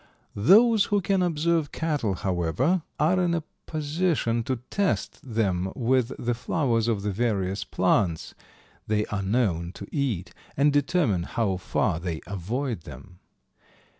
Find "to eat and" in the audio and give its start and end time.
9.73-10.73